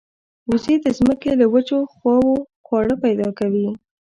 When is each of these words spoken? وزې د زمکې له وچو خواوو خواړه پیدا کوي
وزې 0.49 0.75
د 0.83 0.85
زمکې 0.97 1.31
له 1.41 1.45
وچو 1.53 1.77
خواوو 1.93 2.33
خواړه 2.65 2.95
پیدا 3.03 3.27
کوي 3.39 3.67